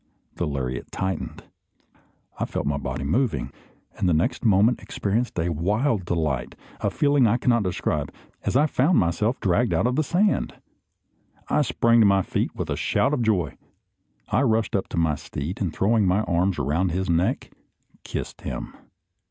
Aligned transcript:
The 0.37 0.47
lariat 0.47 0.91
tightened, 0.91 1.43
I 2.39 2.45
felt 2.45 2.65
my 2.65 2.79
body 2.79 3.03
moving, 3.03 3.51
and 3.95 4.09
the 4.09 4.15
next 4.15 4.43
moment 4.43 4.81
experienced 4.81 5.37
a 5.39 5.49
wild 5.49 6.05
delight, 6.05 6.55
a 6.79 6.89
feeling 6.89 7.27
I 7.27 7.37
cannot 7.37 7.61
describe, 7.61 8.11
as 8.41 8.55
I 8.55 8.65
found 8.65 8.97
myself 8.97 9.39
dragged 9.39 9.75
out 9.75 9.85
of 9.85 9.95
the 9.95 10.03
sand! 10.03 10.55
I 11.49 11.61
sprang 11.61 11.99
to 11.99 12.07
my 12.07 12.23
feet 12.23 12.55
with 12.55 12.71
a 12.71 12.75
shout 12.75 13.13
of 13.13 13.21
joy. 13.21 13.57
I 14.27 14.41
rushed 14.41 14.75
up 14.75 14.87
to 14.87 14.97
my 14.97 15.13
steed, 15.13 15.61
and 15.61 15.71
throwing 15.71 16.07
my 16.07 16.21
arms 16.21 16.57
around 16.57 16.89
his 16.93 17.07
neck, 17.07 17.51
kissed 18.03 18.41
him. 18.41 18.73